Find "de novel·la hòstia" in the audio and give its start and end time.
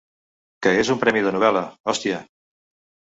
1.27-2.23